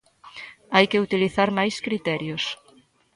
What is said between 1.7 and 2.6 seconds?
criterios.